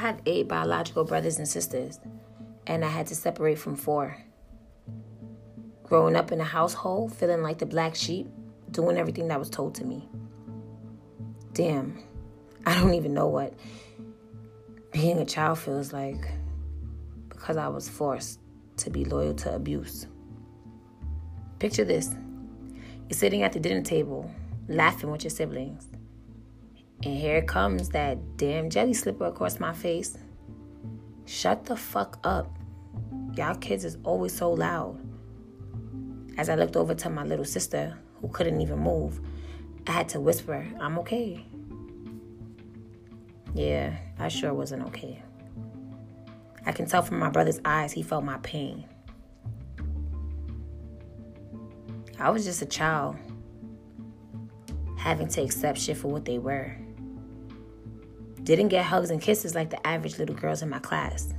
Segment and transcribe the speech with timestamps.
[0.00, 2.00] have eight biological brothers and sisters,
[2.66, 4.16] and I had to separate from four.
[5.82, 8.26] Growing up in a household, feeling like the black sheep,
[8.70, 10.08] doing everything that was told to me.
[11.52, 12.02] Damn,
[12.64, 13.54] I don't even know what
[14.92, 16.30] being a child feels like
[17.28, 18.40] because I was forced
[18.78, 20.06] to be loyal to abuse.
[21.58, 22.14] Picture this
[23.08, 24.30] you're sitting at the dinner table,
[24.68, 25.88] laughing with your siblings.
[27.02, 30.18] And here comes that damn jelly slipper across my face.
[31.24, 32.58] Shut the fuck up.
[33.34, 34.98] Y'all kids is always so loud.
[36.36, 39.20] As I looked over to my little sister, who couldn't even move,
[39.86, 41.44] I had to whisper, I'm okay.
[43.54, 45.22] Yeah, I sure wasn't okay.
[46.66, 48.84] I can tell from my brother's eyes he felt my pain.
[52.18, 53.16] I was just a child,
[54.98, 56.76] having to accept shit for what they were.
[58.44, 61.32] Didn't get hugs and kisses like the average little girls in my class.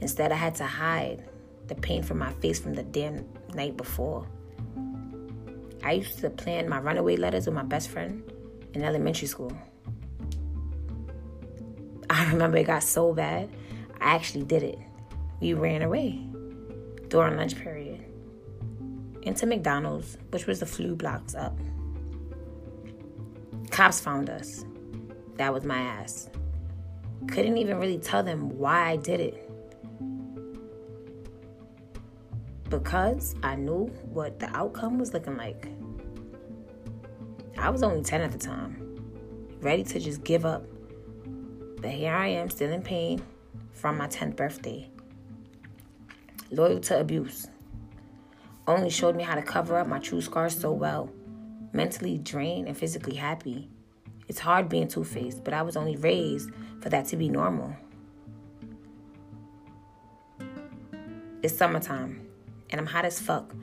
[0.00, 1.24] Instead, I had to hide
[1.66, 4.26] the pain from my face from the damn night before.
[5.82, 8.22] I used to plan my runaway letters with my best friend
[8.74, 9.56] in elementary school.
[12.10, 13.50] I remember it got so bad,
[14.00, 14.78] I actually did it.
[15.40, 16.24] We ran away
[17.08, 18.04] during lunch period
[19.22, 21.58] into McDonald's, which was a few blocks up.
[23.70, 24.64] Cops found us.
[25.36, 26.30] That was my ass.
[27.28, 29.50] Couldn't even really tell them why I did it.
[32.68, 35.68] Because I knew what the outcome was looking like.
[37.58, 38.98] I was only 10 at the time,
[39.60, 40.64] ready to just give up.
[41.80, 43.22] But here I am, still in pain
[43.72, 44.90] from my 10th birthday.
[46.50, 47.48] Loyal to abuse.
[48.66, 51.10] Only showed me how to cover up my true scars so well.
[51.72, 53.68] Mentally drained and physically happy.
[54.28, 57.74] It's hard being two faced, but I was only raised for that to be normal.
[61.42, 62.26] It's summertime,
[62.70, 63.54] and I'm hot as fuck,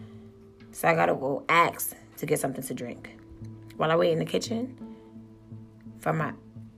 [0.72, 3.18] so I gotta go ask to get something to drink.
[3.76, 4.78] While I wait in the kitchen
[6.00, 6.34] for my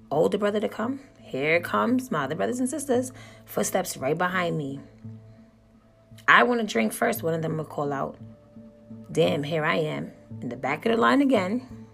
[0.09, 3.11] older brother to come, here comes my other brothers and sisters,
[3.45, 4.79] footsteps right behind me.
[6.27, 8.17] I want to drink first, one of them will call out.
[9.11, 10.11] Damn, here I am,
[10.41, 11.84] in the back of the line again,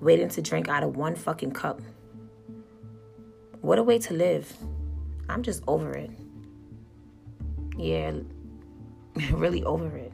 [0.00, 1.80] waiting to drink out of one fucking cup.
[3.60, 4.52] What a way to live.
[5.28, 6.10] I'm just over it.
[7.76, 8.12] Yeah,
[9.32, 10.12] really over it.